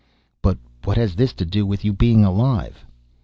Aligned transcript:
"But 0.41 0.57
what 0.83 0.97
has 0.97 1.13
this 1.13 1.31
to 1.33 1.45
do 1.45 1.63
with 1.63 1.85
you 1.85 1.93
being 1.93 2.25
alive?" 2.25 2.87